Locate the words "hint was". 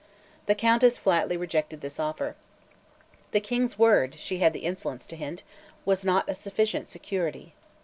5.15-6.03